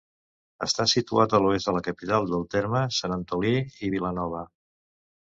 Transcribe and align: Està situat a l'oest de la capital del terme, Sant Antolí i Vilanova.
Està 0.67 0.85
situat 0.93 1.33
a 1.37 1.41
l'oest 1.45 1.67
de 1.69 1.73
la 1.75 1.83
capital 1.87 2.25
del 2.31 2.45
terme, 2.53 2.81
Sant 3.01 3.13
Antolí 3.17 3.53
i 3.61 3.91
Vilanova. 3.97 4.41